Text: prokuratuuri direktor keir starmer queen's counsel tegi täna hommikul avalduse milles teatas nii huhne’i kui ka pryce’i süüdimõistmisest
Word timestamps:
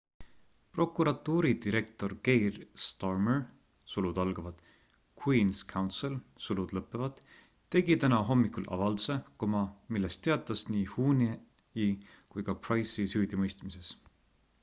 prokuratuuri 0.75 1.49
direktor 1.65 2.13
keir 2.27 2.55
starmer 2.85 4.47
queen's 5.25 5.59
counsel 5.73 6.17
tegi 7.77 7.99
täna 8.07 8.23
hommikul 8.31 8.67
avalduse 8.79 9.19
milles 9.97 10.19
teatas 10.31 10.65
nii 10.77 10.85
huhne’i 10.95 11.89
kui 12.33 12.49
ka 12.51 12.59
pryce’i 12.67 13.11
süüdimõistmisest 13.17 14.13